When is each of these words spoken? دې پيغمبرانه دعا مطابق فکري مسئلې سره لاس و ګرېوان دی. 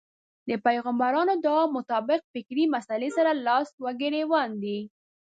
دې 0.47 0.55
پيغمبرانه 0.65 1.33
دعا 1.45 1.63
مطابق 1.77 2.19
فکري 2.33 2.65
مسئلې 2.75 3.09
سره 3.17 3.31
لاس 3.47 3.69
و 3.83 3.87
ګرېوان 4.01 4.49
دی. 4.63 4.79